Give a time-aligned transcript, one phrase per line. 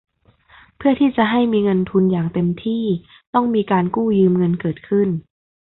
[0.77, 2.83] เพื่อที่จะให้มีเงินทุนอย่างเต็มที่
[3.33, 5.07] ต้องมีการกู้ยืมเงินเกิดขึ้น